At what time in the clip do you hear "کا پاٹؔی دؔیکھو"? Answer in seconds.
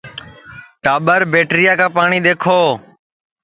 1.79-2.61